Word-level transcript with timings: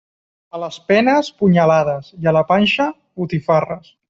A 0.59 0.61
les 0.63 0.79
penes, 0.91 1.29
punyalades, 1.43 2.09
i 2.25 2.31
a 2.33 2.37
la 2.41 2.47
panxa, 2.55 2.89
botifarres. 3.23 3.95